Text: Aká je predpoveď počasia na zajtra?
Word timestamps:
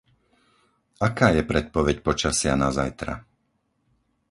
Aká 1.07 1.27
je 1.35 1.43
predpoveď 1.51 1.97
počasia 2.07 2.53
na 2.63 2.69
zajtra? 2.77 3.13